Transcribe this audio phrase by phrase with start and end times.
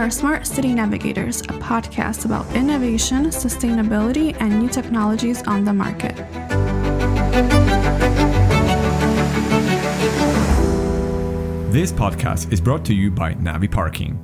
[0.00, 6.16] are Smart City Navigators, a podcast about innovation, sustainability, and new technologies on the market.
[11.70, 14.18] This podcast is brought to you by Navi Parking.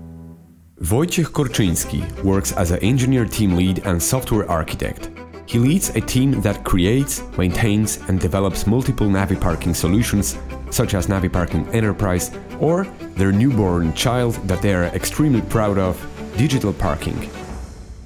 [0.80, 5.10] Wojciech Korczyński works as an engineer team lead and software architect.
[5.44, 10.38] He leads a team that creates, maintains, and develops multiple Navi parking solutions,
[10.76, 12.30] such as Navi Parking Enterprise
[12.60, 12.84] or
[13.16, 15.96] their newborn child that they are extremely proud of,
[16.36, 17.30] Digital Parking.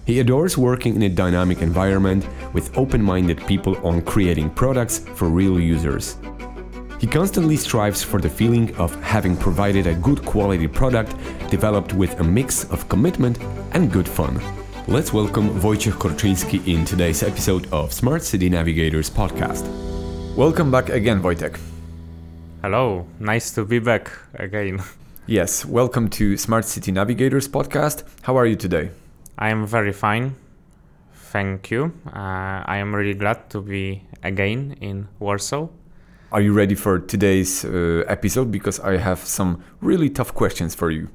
[0.06, 5.28] He adores working in a dynamic environment with open minded people on creating products for
[5.28, 6.16] real users.
[7.00, 11.16] He constantly strives for the feeling of having provided a good quality product
[11.50, 13.38] developed with a mix of commitment
[13.72, 14.40] and good fun.
[14.86, 19.66] Let's welcome Wojciech Korczyński in today's episode of Smart City Navigators podcast.
[20.36, 21.69] Welcome back again, Wojtek.
[22.62, 24.82] Hello, nice to be back again.
[25.26, 28.04] Yes, welcome to Smart City Navigators podcast.
[28.20, 28.90] How are you today?
[29.38, 30.34] I am very fine.
[31.14, 31.94] Thank you.
[32.06, 35.68] Uh, I am really glad to be again in Warsaw.
[36.32, 38.52] Are you ready for today's uh, episode?
[38.52, 41.08] Because I have some really tough questions for you.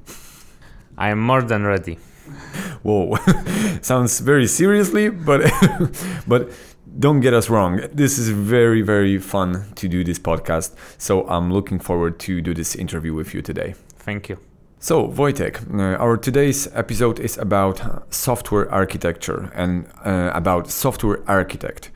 [0.98, 2.00] I am more than ready.
[2.82, 3.16] Whoa,
[3.82, 5.48] sounds very seriously, but
[6.26, 6.50] but
[6.98, 7.80] don't get us wrong.
[7.92, 10.74] This is very very fun to do this podcast.
[10.98, 13.74] So I'm looking forward to do this interview with you today.
[13.98, 14.38] Thank you.
[14.78, 17.80] So Wojtek, uh, our today's episode is about
[18.10, 21.90] software architecture and uh, about software architect.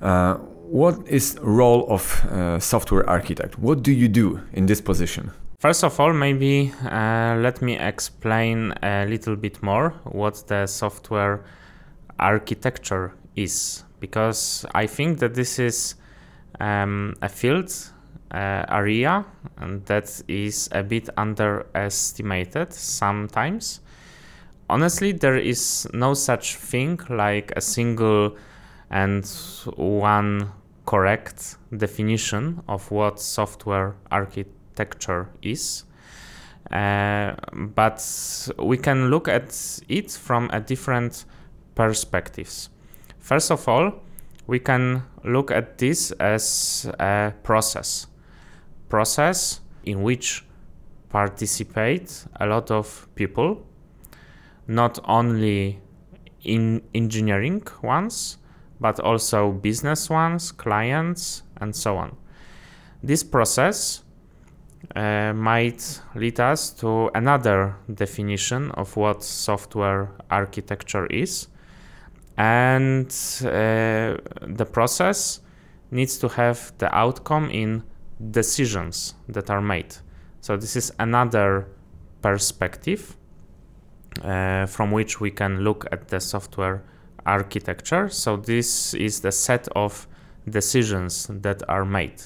[0.00, 0.34] Uh,
[0.70, 3.58] what is role of uh, software architect?
[3.58, 5.30] What do you do in this position?
[5.58, 11.44] First of all, maybe uh, let me explain a little bit more what the software
[12.18, 15.94] architecture is, because I think that this is
[16.58, 17.72] um, a field
[18.32, 19.24] uh, area
[19.86, 23.80] that is a bit underestimated sometimes.
[24.68, 28.36] Honestly, there is no such thing like a single
[28.90, 29.24] and
[29.76, 30.50] one
[30.84, 35.84] correct definition of what software architecture is.
[36.72, 38.00] Uh, but
[38.58, 41.24] we can look at it from a different
[41.76, 42.68] perspectives.
[43.22, 43.92] First of all,
[44.48, 48.08] we can look at this as a process.
[48.88, 50.44] Process in which
[51.08, 53.64] participate a lot of people,
[54.66, 55.80] not only
[56.42, 58.38] in engineering ones,
[58.80, 62.16] but also business ones, clients, and so on.
[63.04, 64.02] This process
[64.96, 71.46] uh, might lead us to another definition of what software architecture is.
[72.36, 73.06] And
[73.42, 74.16] uh,
[74.46, 75.40] the process
[75.90, 77.82] needs to have the outcome in
[78.30, 79.96] decisions that are made.
[80.40, 81.68] So, this is another
[82.22, 83.16] perspective
[84.22, 86.82] uh, from which we can look at the software
[87.26, 88.08] architecture.
[88.08, 90.06] So this is the set of
[90.48, 92.22] decisions that are made.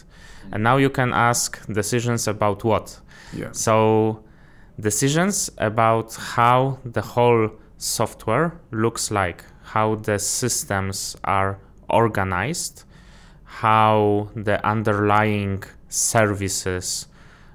[0.52, 3.00] And now you can ask decisions about what?
[3.32, 3.52] Yeah.
[3.52, 4.22] So
[4.80, 11.58] decisions about how the whole software looks like, how the systems are
[11.90, 12.84] organized,
[13.44, 17.08] how the underlying services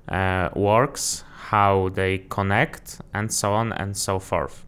[0.10, 4.66] uh, works, how they connect, and so on and so forth.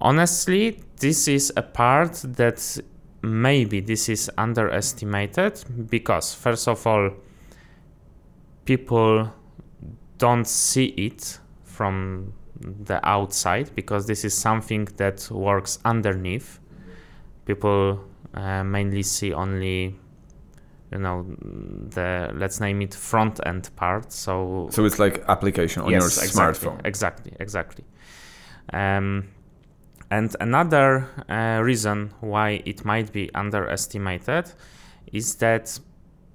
[0.00, 2.78] Honestly, this is a part that
[3.22, 7.10] maybe this is underestimated because first of all
[8.64, 9.30] people
[10.18, 16.58] don't see it from the outside because this is something that works underneath
[17.44, 18.00] people
[18.34, 19.94] uh, mainly see only
[20.92, 21.24] you know
[21.90, 26.24] the let's name it front end part so So it's like application on yes, your
[26.24, 26.86] exactly, smartphone.
[26.86, 27.84] exactly exactly
[28.72, 29.28] um,
[30.10, 34.52] and another uh, reason why it might be underestimated
[35.12, 35.78] is that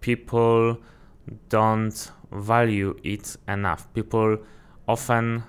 [0.01, 0.77] people
[1.49, 3.91] don't value it enough.
[3.93, 4.37] People
[4.87, 5.43] often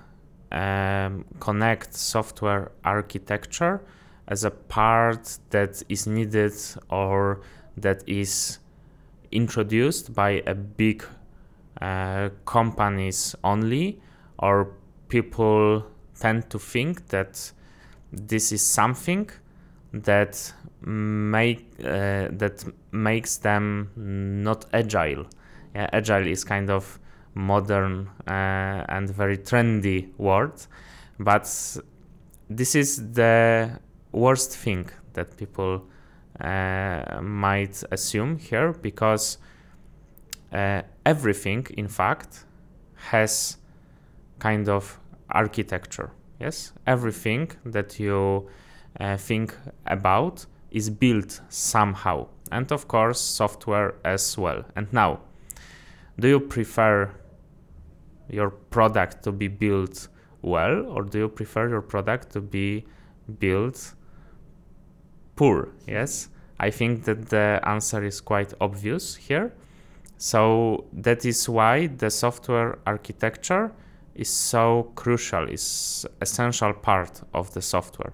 [0.53, 3.81] um, connect software architecture
[4.27, 6.53] as a part that is needed
[6.89, 7.41] or
[7.77, 8.59] that is
[9.31, 11.03] introduced by a big
[11.81, 13.99] uh, companies only,
[14.39, 14.71] or
[15.09, 15.85] people
[16.19, 17.51] tend to think that
[18.11, 19.29] this is something
[19.91, 25.25] that make uh, that makes them not agile.
[25.75, 26.99] Yeah, agile is kind of
[27.33, 30.53] modern uh, and very trendy word,
[31.19, 31.43] but
[32.49, 33.79] this is the
[34.11, 35.85] worst thing that people
[36.39, 39.37] uh, might assume here because
[40.51, 42.45] uh, everything, in fact,
[42.95, 43.57] has
[44.39, 44.99] kind of
[45.29, 46.11] architecture
[46.43, 48.49] Yes, everything that you
[48.99, 54.65] uh, think about is built somehow, and of course, software as well.
[54.75, 55.21] And now,
[56.19, 57.11] do you prefer
[58.29, 60.07] your product to be built
[60.41, 62.85] well, or do you prefer your product to be
[63.39, 63.93] built
[65.35, 65.69] poor?
[65.87, 66.29] Yes,
[66.59, 69.53] I think that the answer is quite obvious here.
[70.17, 73.71] So that is why the software architecture
[74.15, 78.13] is so crucial, is essential part of the software.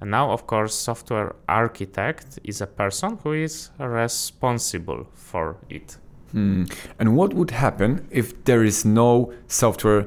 [0.00, 5.98] And now, of course, software architect is a person who is responsible for it.
[6.32, 6.64] Hmm.
[6.98, 10.06] And what would happen if there is no software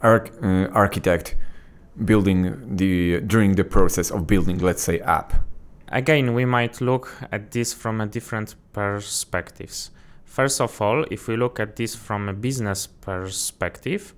[0.00, 1.36] arch- uh, architect
[2.04, 5.34] building the during the process of building, let's say, app?
[5.88, 9.90] Again, we might look at this from a different perspectives.
[10.24, 14.14] First of all, if we look at this from a business perspective,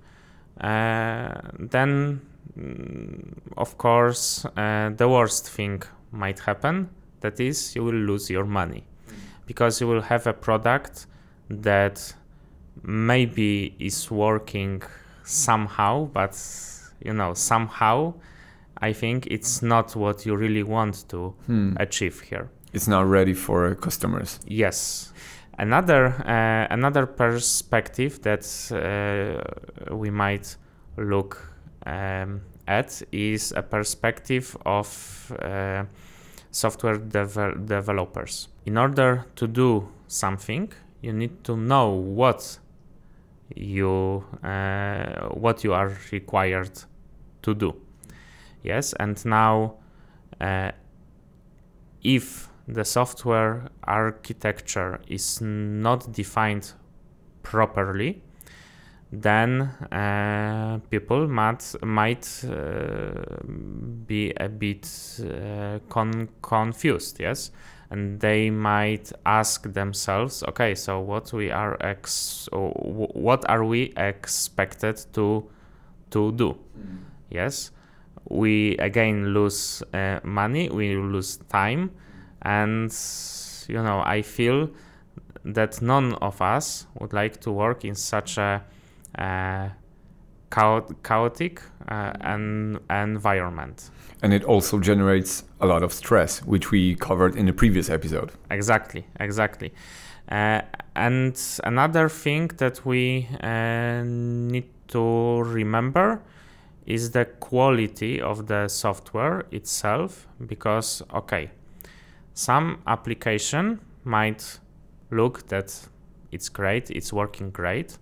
[0.61, 2.21] uh, then
[2.57, 6.89] mm, of course uh, the worst thing might happen.
[7.21, 8.83] That is, you will lose your money
[9.47, 11.07] because you will have a product
[11.49, 12.13] that
[12.83, 14.81] maybe is working
[15.23, 16.37] somehow, but
[17.03, 18.13] you know somehow
[18.81, 21.75] I think it's not what you really want to Hmm.
[21.79, 22.49] achieve here.
[22.73, 24.39] It's not ready for customers.
[24.47, 25.13] Yes.
[25.59, 30.57] Another uh, another perspective that uh, we might
[30.97, 31.37] look
[31.85, 35.83] um, at is a perspective of uh,
[36.51, 38.47] software devel- developers.
[38.65, 40.73] In order to do something,
[41.03, 42.59] you need to know what
[43.55, 46.71] you uh, what you are required
[47.43, 47.75] to do.
[48.63, 49.75] Yes, and now
[50.39, 50.71] uh,
[52.01, 56.71] if the software architecture is not defined
[57.43, 58.21] properly,
[59.11, 59.61] then
[59.91, 63.43] uh, people might might uh,
[64.07, 64.87] be a bit
[65.19, 67.19] uh, con- confused.
[67.19, 67.51] Yes,
[67.93, 74.97] and they might ask themselves, okay, so what we are ex- what are we expected
[75.13, 75.47] to
[76.09, 76.57] to do?
[77.29, 77.71] Yes,
[78.29, 81.91] we again lose uh, money, we lose time
[82.43, 82.91] and
[83.69, 84.69] you know i feel
[85.45, 88.61] that none of us would like to work in such a
[89.17, 89.69] uh,
[91.03, 93.89] chaotic uh, an environment
[94.23, 98.31] And it also generates a lot of stress, which we covered in the previous episode.
[98.49, 99.73] exactly exactly
[100.29, 100.61] uh,
[100.95, 106.21] and another thing that we uh, need to remember
[106.85, 111.51] is the quality of the software itself because okay
[112.33, 114.59] some application might
[115.11, 115.87] look that
[116.31, 117.97] it's great it's working great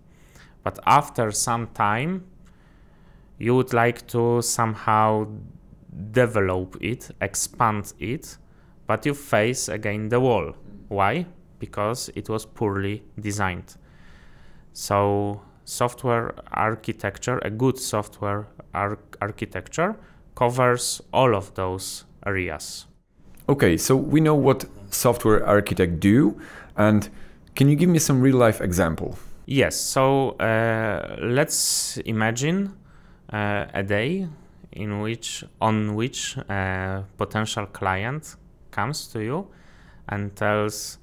[0.64, 2.24] but after some time
[3.38, 5.28] you would like to somehow
[6.12, 8.38] develop it expand it
[8.88, 10.54] but you face again the wall
[10.88, 11.26] why
[11.60, 13.76] because it was poorly designed
[14.74, 19.96] so software architecture a good software ar- architecture
[20.36, 22.86] covers all of those areas
[23.50, 26.40] Okay, so we know what software architect do,
[26.78, 27.10] and
[27.56, 29.18] can you give me some real life example?
[29.46, 29.76] Yes.
[29.76, 32.74] So uh, let's imagine
[33.34, 34.30] uh, a day
[34.72, 38.36] in which on which a potential client
[38.72, 39.48] comes to you
[40.10, 40.98] and tells,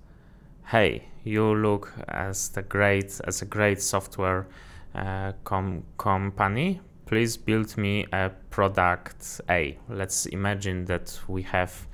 [0.66, 4.46] "Hey, you look as the great as a great software
[4.94, 6.80] uh, com- company.
[7.06, 11.86] Please build me a product A." Let's imagine that we have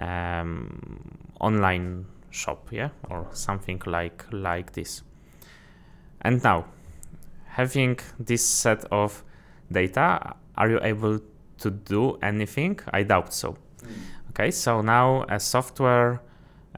[0.00, 5.02] um, online shop, yeah, or something like like this.
[6.22, 6.66] And now,
[7.46, 9.24] having this set of
[9.72, 11.18] data, are you able
[11.58, 12.78] to do anything?
[12.92, 13.56] I doubt so.
[14.30, 16.20] Okay, so now a software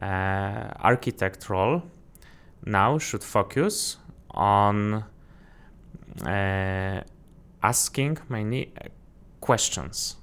[0.00, 1.82] uh, architect role
[2.64, 3.98] now should focus
[4.30, 5.04] on
[6.24, 7.00] uh,
[7.62, 8.88] asking many uh,
[9.40, 10.16] questions.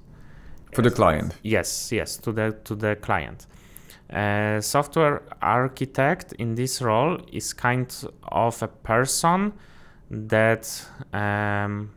[0.72, 1.36] For the client.
[1.42, 3.46] Yes, yes, to the to the client.
[4.10, 9.52] Uh, software architect in this role is kind of a person
[10.10, 11.90] that um,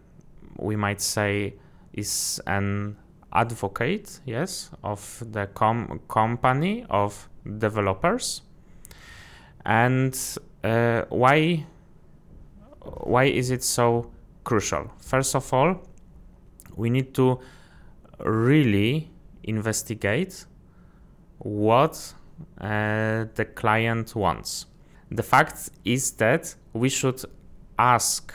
[0.63, 1.55] we might say
[1.93, 2.97] is an
[3.31, 8.41] advocate, yes, of the com- company of developers.
[9.65, 10.17] And
[10.63, 11.65] uh, why
[12.81, 14.11] why is it so
[14.43, 14.91] crucial?
[14.97, 15.81] First of all,
[16.75, 17.39] we need to
[18.19, 19.09] really
[19.43, 20.45] investigate
[21.39, 22.13] what
[22.59, 24.65] uh, the client wants.
[25.11, 27.21] The fact is that we should
[27.77, 28.33] ask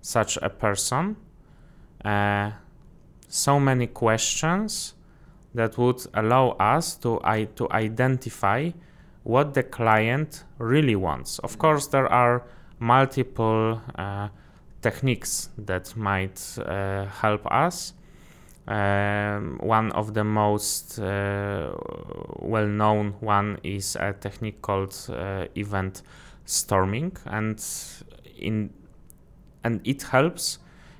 [0.00, 1.16] such a person
[3.28, 4.94] so many questions
[5.54, 8.70] that would allow us to, I, to identify
[9.22, 11.38] what the client really wants.
[11.40, 12.42] Of course, there are
[12.78, 14.28] multiple uh,
[14.80, 17.94] techniques that might uh, help us.
[18.66, 21.72] Um, one of the most uh,
[22.38, 26.02] well-known one is a technique called uh, event
[26.44, 27.62] storming, and
[28.38, 28.70] in
[29.64, 30.58] and it helps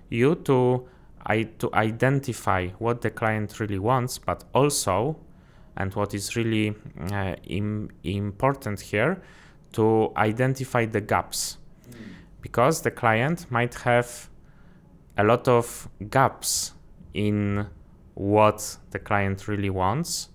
[0.09, 0.89] you to
[1.27, 5.17] I, to identify what the client really wants, but also,
[5.77, 6.75] and what is really
[7.11, 9.23] uh, Im- important here,
[9.73, 11.59] to identify the gaps,
[11.91, 11.97] mm.
[12.41, 14.29] because the client might have
[15.17, 16.73] a lot of gaps
[17.15, 17.67] in
[18.15, 20.29] what the client really wants.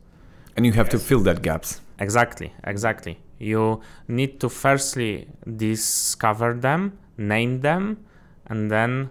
[0.56, 0.94] And you have yes.
[0.94, 1.82] to fill that gaps.
[2.00, 3.20] Exactly, exactly.
[3.40, 8.06] You need to firstly discover them, name them,
[8.48, 9.10] and then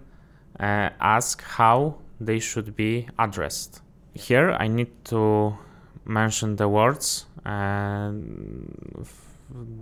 [0.61, 3.83] uh, ask how they should be addressed.
[4.15, 5.57] Here I need to
[6.05, 8.13] mention the words uh,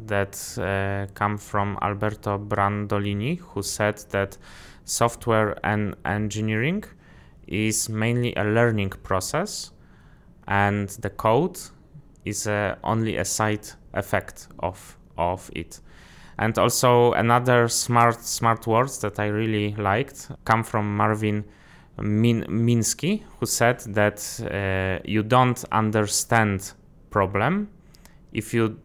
[0.06, 4.36] that uh, come from Alberto Brandolini, who said that
[4.84, 6.84] software and engineering
[7.46, 9.70] is mainly a learning process,
[10.48, 11.58] and the code
[12.24, 15.80] is uh, only a side effect of of it.
[16.38, 21.44] And also another smart smart words that I really liked come from Marvin
[22.00, 24.18] Min- Minsky, who said that
[24.50, 26.72] uh, you don't understand
[27.10, 27.68] problem
[28.32, 28.78] if you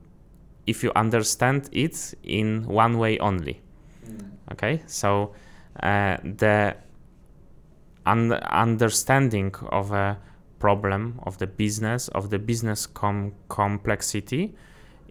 [0.68, 3.60] if you understand it in one way only.
[4.06, 4.32] Mm.
[4.51, 5.34] Okay, so
[5.82, 6.75] uh, the
[8.06, 10.18] un- understanding of a
[10.60, 14.53] problem of the business of the business com- complexity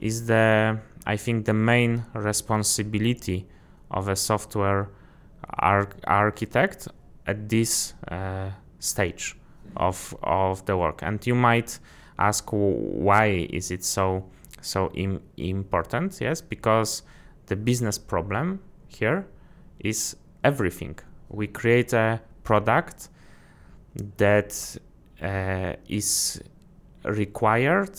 [0.01, 3.47] is the I think the main responsibility
[3.91, 4.91] of a software
[5.59, 6.89] ar- architect
[7.27, 9.35] at this uh, stage
[9.77, 11.03] of of the work.
[11.03, 11.79] And you might
[12.19, 14.25] ask why is it so
[14.61, 16.21] so Im- important?
[16.21, 17.03] Yes, because
[17.47, 19.27] the business problem here
[19.79, 20.99] is everything.
[21.31, 23.09] We create a product
[24.19, 24.77] that
[25.23, 26.43] uh, is
[27.05, 27.99] required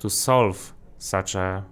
[0.00, 1.64] to solve such a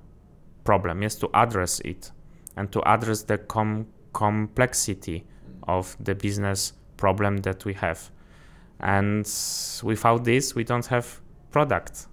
[0.70, 2.12] problem yes to address it
[2.56, 5.24] and to address the com- complexity
[5.66, 8.10] of the business problem that we have.
[8.78, 9.26] And
[9.82, 11.06] without this we don't have
[11.50, 12.06] product.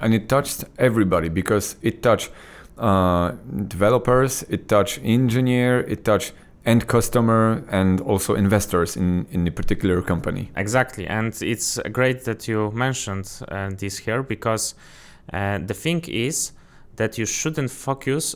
[0.00, 2.30] And it touched everybody because it touched
[2.78, 3.32] uh,
[3.68, 6.32] developers it touched engineer it touched
[6.66, 10.50] end customer and also investors in in the particular company.
[10.56, 11.06] Exactly.
[11.06, 14.74] And it's great that you mentioned uh, this here because
[15.32, 16.52] uh, the thing is
[16.96, 18.34] that you shouldn't focus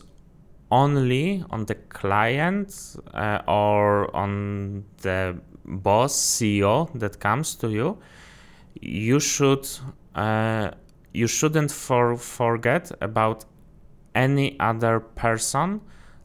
[0.70, 7.98] only on the client uh, or on the boss CEO that comes to you.
[8.80, 9.68] You should
[10.14, 10.70] uh,
[11.12, 13.44] you shouldn't for, forget about
[14.14, 15.80] any other person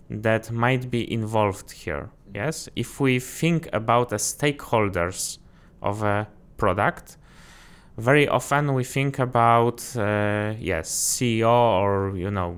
[0.09, 2.09] that might be involved here.
[2.33, 5.39] Yes, if we think about the stakeholders
[5.81, 6.27] of a
[6.57, 7.17] product,
[7.97, 12.51] very often we think about uh, yes ceo or you know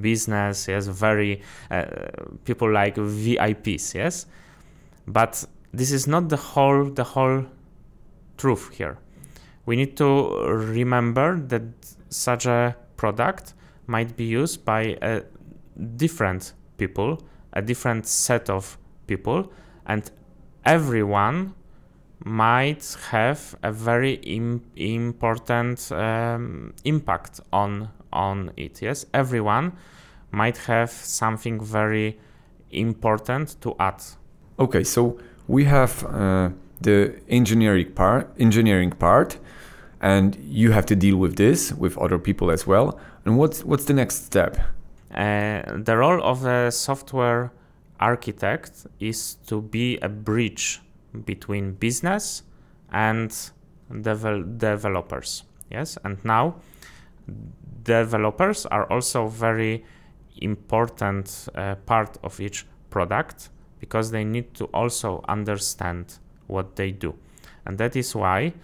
[0.00, 1.84] business yes very uh,
[2.44, 4.26] people like vips yes?
[5.06, 7.44] But this is not the whole the whole
[8.36, 8.98] truth here.
[9.66, 11.62] We need to remember that
[12.08, 13.54] such a product
[13.86, 15.22] might be used by a
[15.96, 17.18] different people
[17.52, 19.52] a different set of people
[19.86, 20.10] and
[20.64, 21.54] everyone
[22.24, 28.82] might have a very Im- important um, impact on on it.
[28.82, 29.72] Yes, everyone
[30.30, 32.18] might have something very
[32.70, 34.02] important to add.
[34.58, 39.38] Okay, so we have uh, the engineering part, engineering part,
[40.00, 42.98] and you have to deal with this with other people as well.
[43.24, 44.56] And what's what's the next step?
[45.14, 47.50] Uh, the role of a software
[48.00, 50.80] architect is to be a bridge
[51.24, 52.42] between business
[52.92, 53.30] and
[53.90, 55.44] devel- developers.
[55.70, 56.56] Yes, and now
[57.82, 59.84] developers are also very
[60.40, 63.50] important uh, part of each product
[63.80, 67.14] because they need to also understand what they do.
[67.66, 68.54] And that is why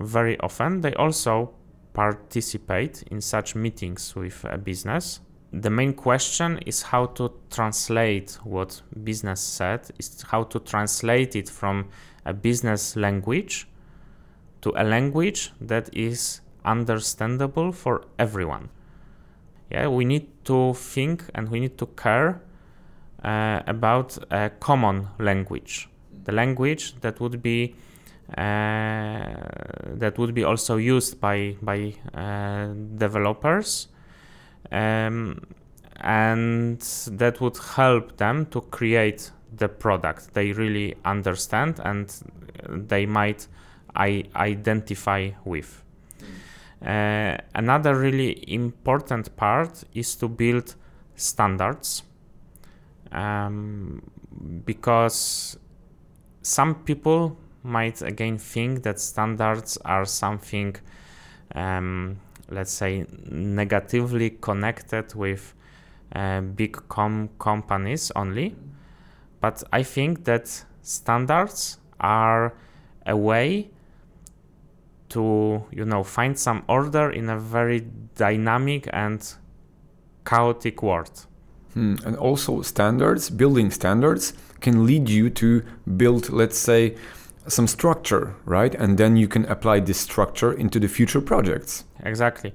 [0.00, 1.54] very often they also
[1.92, 5.20] participate in such meetings with a business
[5.60, 11.48] the main question is how to translate what business said is how to translate it
[11.48, 11.88] from
[12.24, 13.68] a business language
[14.60, 18.68] to a language that is understandable for everyone
[19.70, 22.40] yeah we need to think and we need to care
[23.22, 25.88] uh, about a common language
[26.24, 27.74] the language that would be
[28.28, 31.94] that would be also used by by
[32.96, 33.88] developers.
[34.70, 35.40] Um,
[36.00, 36.80] and
[37.12, 42.12] that would help them to create the product they really understand and
[42.68, 43.46] they might
[43.94, 45.82] I- identify with.
[46.84, 50.74] Uh, another really important part is to build
[51.14, 52.02] standards
[53.12, 54.02] um,
[54.64, 55.56] because
[56.42, 60.76] some people might again think that standards are something,
[61.54, 62.18] um,
[62.50, 65.54] let's say, negatively connected with
[66.14, 68.54] uh, big com- companies only.
[69.40, 72.54] But I think that standards are
[73.06, 73.70] a way
[75.10, 77.86] to you know find some order in a very
[78.16, 79.34] dynamic and
[80.24, 81.26] chaotic world.
[81.74, 81.96] Hmm.
[82.06, 85.62] And also standards, building standards can lead you to
[85.96, 86.96] build, let's say,
[87.46, 88.74] some structure, right?
[88.74, 91.84] And then you can apply this structure into the future projects.
[92.04, 92.54] Exactly.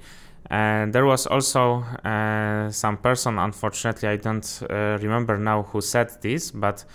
[0.50, 6.10] And there was also uh, some person, unfortunately, I don't uh, remember now who said
[6.22, 6.86] this, but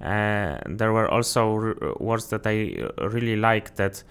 [0.00, 4.02] uh, there were also r- words that I really like that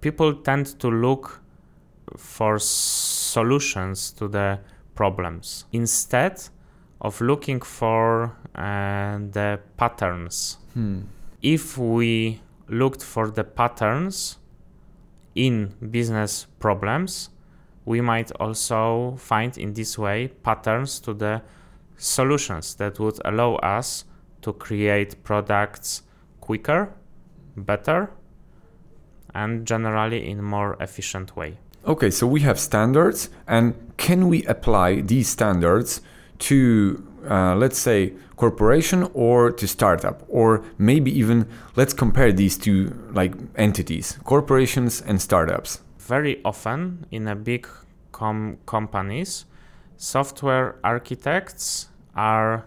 [0.00, 1.42] people tend to look
[2.16, 4.58] for solutions to the
[4.94, 6.42] problems instead
[7.00, 10.58] of looking for uh, the patterns.
[10.74, 11.02] Hmm.
[11.42, 14.38] If we looked for the patterns
[15.34, 17.30] in business problems,
[17.84, 21.42] we might also find in this way patterns to the
[21.96, 24.04] solutions that would allow us
[24.42, 26.02] to create products
[26.40, 26.92] quicker,
[27.56, 28.10] better,
[29.34, 31.58] and generally in more efficient way.
[31.86, 36.00] Okay, so we have standards, and can we apply these standards
[36.40, 41.46] to, uh, let's say, corporation or to startup, or maybe even
[41.76, 45.80] let's compare these two like entities, corporations and startups.
[45.98, 47.66] Very often in a big
[48.12, 49.44] com- companies,
[49.96, 52.66] software architects are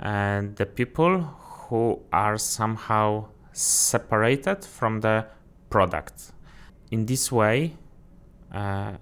[0.00, 5.26] uh, the people who are somehow separated from the
[5.68, 6.32] product.
[6.90, 7.74] In this way,
[8.52, 8.94] uh,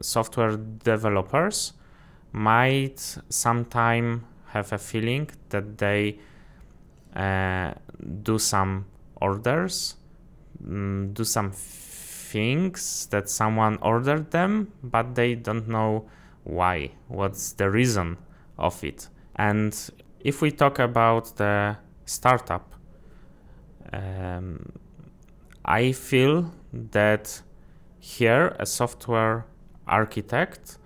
[0.00, 1.72] software developers
[2.36, 6.18] might sometime have a feeling that they
[7.14, 7.72] uh,
[8.22, 8.84] do some
[9.22, 9.96] orders,
[10.62, 16.04] mm, do some things that someone ordered them, but they don't know
[16.44, 18.18] why, what's the reason
[18.58, 19.08] of it.
[19.36, 19.74] And
[20.20, 22.74] if we talk about the startup,
[23.94, 24.72] um,
[25.64, 27.40] I feel that
[27.98, 29.46] here a software
[29.88, 30.76] architect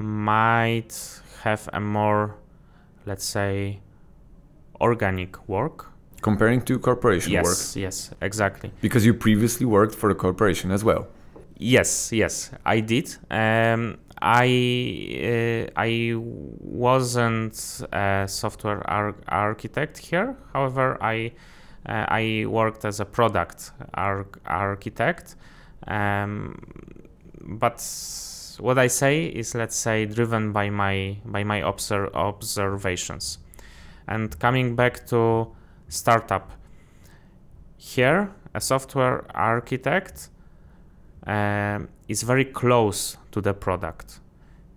[0.00, 2.36] might have a more,
[3.06, 3.80] let's say,
[4.80, 5.86] organic work.
[6.22, 7.56] Comparing to corporation yes, work.
[7.56, 8.72] yes, yes, exactly.
[8.80, 11.06] Because you previously worked for a corporation as well.
[11.56, 13.14] Yes, yes, I did.
[13.30, 17.54] Um, I uh, I wasn't
[17.92, 20.36] a software ar- architect here.
[20.52, 21.32] However, I
[21.86, 25.36] uh, I worked as a product ar- architect.
[25.86, 26.58] Um,
[27.42, 27.80] but
[28.60, 33.38] what I say is, let's say, driven by my by my obser- observations.
[34.06, 35.52] And coming back to
[35.88, 36.50] startup,
[37.76, 40.28] here a software architect
[41.26, 44.20] um, is very close to the product.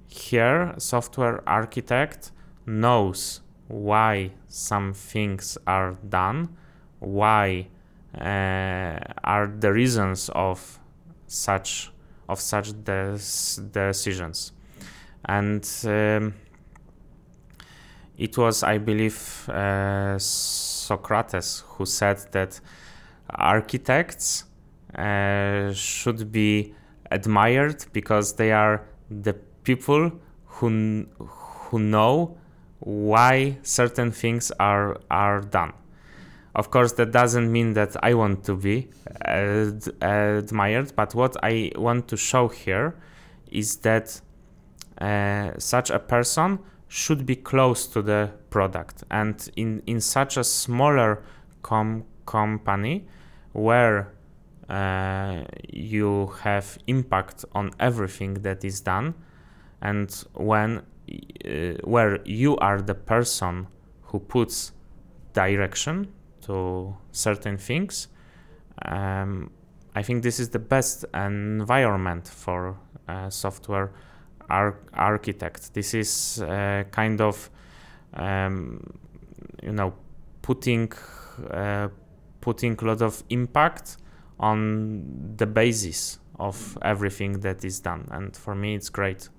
[0.07, 2.31] Here, software architect
[2.65, 6.55] knows why some things are done,
[6.99, 7.67] why
[8.15, 10.79] uh, are the reasons of
[11.25, 11.91] such
[12.27, 14.51] of such decisions,
[15.25, 16.33] and um,
[18.17, 22.59] it was, I believe, uh, Socrates who said that
[23.29, 24.45] architects
[24.95, 26.73] uh, should be
[27.09, 29.33] admired because they are the
[29.63, 30.11] people
[30.45, 32.37] who who know
[32.79, 35.73] why certain things are are done.
[36.55, 38.89] Of course, that doesn't mean that I want to be
[39.25, 42.95] ad- admired, but what I want to show here
[43.51, 44.21] is that
[45.01, 50.43] uh, such a person should be close to the product, and in in such a
[50.43, 51.23] smaller
[51.63, 53.07] com- company
[53.53, 54.13] where
[54.69, 59.13] uh, you have impact on everything that is done
[59.81, 60.81] and when
[61.45, 63.67] uh, where you are the person
[64.03, 64.71] who puts
[65.33, 66.07] direction
[66.45, 68.07] to certain things
[68.85, 69.49] um,
[69.95, 72.77] i think this is the best environment for
[73.07, 73.91] uh, software
[74.49, 77.49] ar- architect this is uh, kind of
[78.13, 78.79] um,
[79.61, 79.93] you know
[80.41, 80.91] putting
[81.49, 81.87] uh,
[82.41, 83.97] putting a lot of impact
[84.39, 88.07] on the basis of everything that is done.
[88.11, 89.29] And for me, it's great.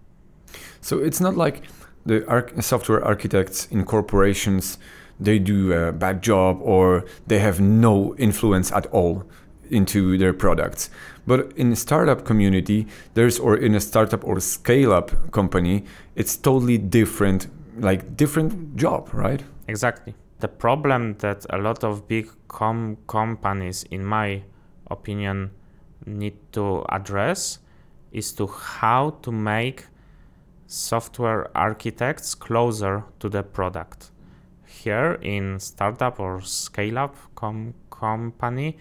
[0.80, 1.62] So it's not like
[2.06, 4.78] the arch- software architects in corporations
[5.20, 9.24] they do a bad job or they have no influence at all
[9.70, 10.90] into their products.
[11.26, 15.84] But in a startup community, there's or in a startup or scale up company,
[16.16, 17.48] it's totally different,
[17.78, 19.42] like different job, right?
[19.68, 20.14] Exactly.
[20.40, 24.42] The problem that a lot of big com- companies, in my
[24.90, 25.50] opinion,
[26.04, 27.58] need to address
[28.12, 29.86] is to how to make
[30.66, 34.10] software architects closer to the product.
[34.84, 38.76] Here in startup or scale up com- company,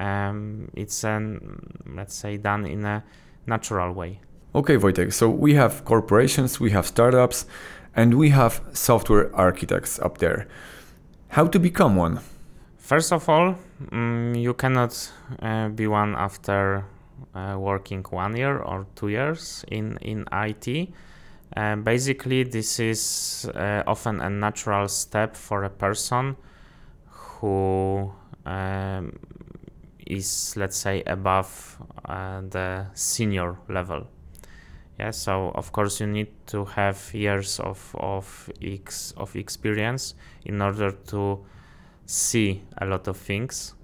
[0.00, 3.04] um, it's an let's say done in a
[3.46, 4.20] natural way.
[4.52, 5.12] Okay, Wojtek.
[5.12, 7.46] So we have corporations, we have startups,
[7.94, 10.48] and we have software architects up there.
[11.28, 12.18] How to become one?
[12.78, 13.54] First of all,
[13.92, 16.84] um, you cannot uh, be one after
[17.32, 20.88] uh, working one year or two years in in IT.
[21.54, 26.36] Basically, this is uh, often a natural step for a person
[27.06, 28.12] who
[28.44, 29.18] um,
[30.04, 34.08] is, let's say, above uh, the senior level.
[34.98, 40.14] Yeah, so of course you need to have years of of ex of experience
[40.44, 41.44] in order to
[42.06, 43.74] see a lot of things,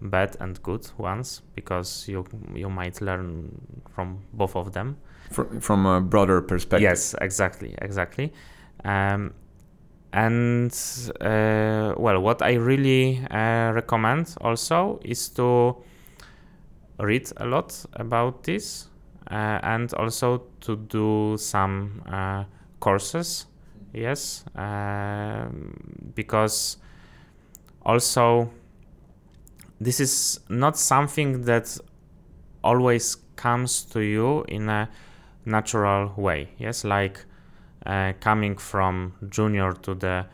[0.00, 3.60] bad and good ones, because you you might learn
[3.94, 4.96] from both of them.
[5.32, 6.82] From, from a broader perspective.
[6.82, 8.32] Yes, exactly, exactly.
[8.84, 9.34] Um,
[10.12, 10.72] and
[11.20, 15.76] uh, well, what I really uh, recommend also is to
[16.98, 18.88] read a lot about this
[19.30, 22.44] uh, and also to do some uh,
[22.80, 23.46] courses.
[23.94, 25.74] Yes, um,
[26.14, 26.78] because
[27.84, 28.50] also
[29.80, 31.78] this is not something that
[32.62, 34.88] always comes to you in a
[35.44, 36.50] natural way.
[36.58, 37.24] Yes, like
[37.86, 40.26] uh, coming from junior to the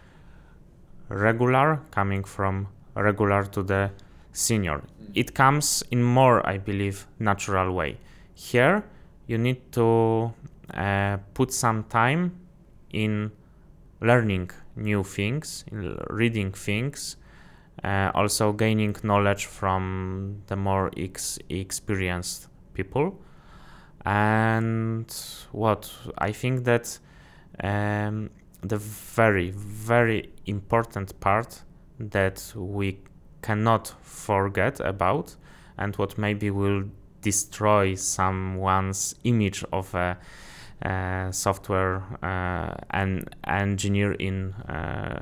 [1.08, 3.90] regular, coming from regular to the
[4.32, 4.82] senior.
[5.14, 7.98] It comes in more, I believe, natural way.
[8.34, 8.84] Here,
[9.26, 10.32] you need to
[10.74, 12.38] uh, put some time
[12.92, 13.32] in
[14.00, 17.16] learning new things, in reading things,
[17.82, 23.20] uh, also gaining knowledge from the more ex- experienced people.
[24.04, 25.12] And
[25.52, 25.90] what?
[26.16, 26.98] I think that
[27.62, 28.30] um,
[28.62, 31.62] the very, very important part
[31.98, 32.98] that we
[33.42, 35.36] cannot forget about,
[35.76, 36.84] and what maybe will
[37.22, 40.16] destroy someone's image of a,
[40.82, 45.20] a software uh, and engineer in uh,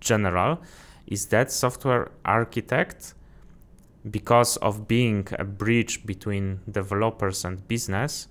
[0.00, 0.60] general,
[1.06, 3.14] is that software architect,
[4.10, 8.28] because of being a bridge between developers and business,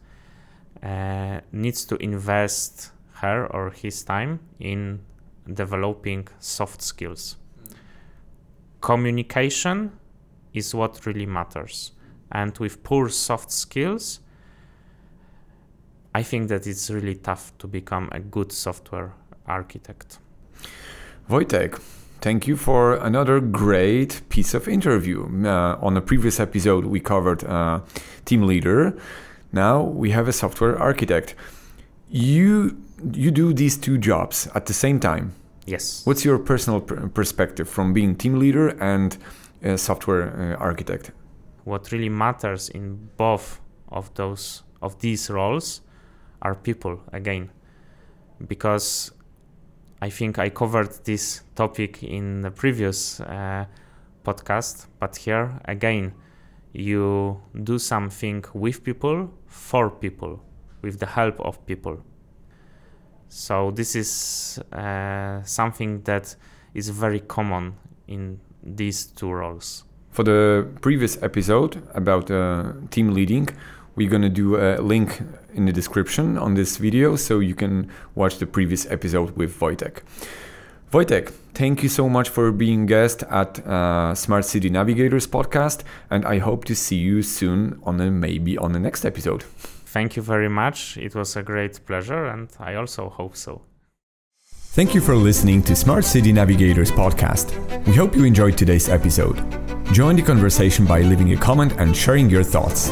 [0.83, 4.99] uh, needs to invest her or his time in
[5.53, 7.37] developing soft skills.
[8.81, 9.91] Communication
[10.53, 11.91] is what really matters.
[12.31, 14.19] And with poor soft skills,
[16.13, 19.13] I think that it's really tough to become a good software
[19.45, 20.19] architect.
[21.29, 21.79] Wojtek,
[22.21, 25.25] thank you for another great piece of interview.
[25.45, 27.81] Uh, on a previous episode, we covered uh,
[28.25, 28.97] team leader.
[29.51, 31.35] Now we have a software architect.
[32.09, 32.77] You
[33.13, 35.33] you do these two jobs at the same time.
[35.65, 36.05] Yes.
[36.05, 39.17] What's your personal pr- perspective from being team leader and
[39.63, 41.11] a software uh, architect?
[41.63, 45.81] What really matters in both of those of these roles
[46.41, 47.49] are people again,
[48.47, 49.11] because
[50.01, 53.65] I think I covered this topic in the previous uh,
[54.23, 56.13] podcast, but here again,
[56.73, 60.41] you do something with people for people,
[60.81, 61.99] with the help of people.
[63.27, 66.35] So this is uh, something that
[66.73, 67.75] is very common
[68.07, 69.83] in these two roles.
[70.09, 73.47] For the previous episode about uh, team leading,
[73.95, 75.21] we're gonna do a link
[75.53, 80.01] in the description on this video so you can watch the previous episode with Wojtek.
[80.91, 86.25] Wojtek, thank you so much for being guest at uh, Smart City Navigators podcast, and
[86.25, 89.43] I hope to see you soon on the, maybe on the next episode.
[89.43, 90.97] Thank you very much.
[90.97, 93.61] It was a great pleasure, and I also hope so.
[94.73, 97.51] Thank you for listening to Smart City Navigators podcast.
[97.85, 99.37] We hope you enjoyed today's episode.
[99.91, 102.89] Join the conversation by leaving a comment and sharing your thoughts.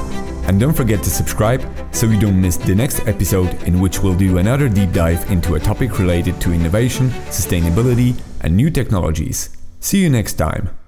[0.50, 4.16] And don't forget to subscribe so you don't miss the next episode, in which we'll
[4.16, 9.56] do another deep dive into a topic related to innovation, sustainability, and new technologies.
[9.80, 10.79] See you next time.